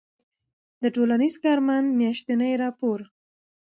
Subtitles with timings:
[0.81, 2.99] د ټـولنیـز کارمنــد میاشتنی راپــور